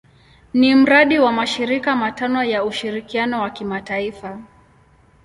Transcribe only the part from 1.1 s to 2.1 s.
wa mashirika